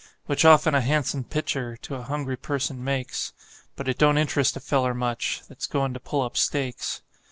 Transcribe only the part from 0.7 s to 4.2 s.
a han'some pictur' to a hungry person makes, But it don't